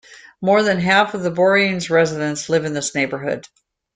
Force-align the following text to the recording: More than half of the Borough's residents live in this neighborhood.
More 0.41 0.63
than 0.63 0.79
half 0.79 1.13
of 1.13 1.21
the 1.21 1.29
Borough's 1.29 1.91
residents 1.91 2.49
live 2.49 2.65
in 2.65 2.73
this 2.73 2.95
neighborhood. 2.95 3.47